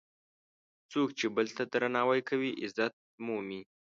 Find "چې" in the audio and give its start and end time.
1.19-1.25